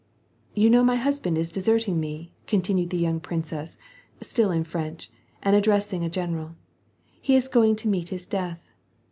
[0.55, 3.77] ''You know my husband is deserting me," continued the young princess,
[4.19, 5.11] still in French,
[5.43, 6.53] and addressing a general, ^'
[7.21, 8.67] He IS going to meet his death.